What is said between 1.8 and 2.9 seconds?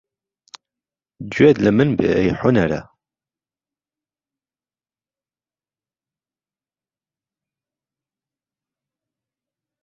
بێ ئەی حونەره